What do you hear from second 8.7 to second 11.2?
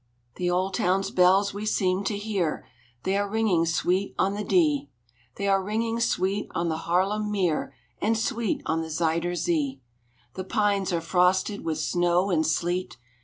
the Zuyder Zee. The pines are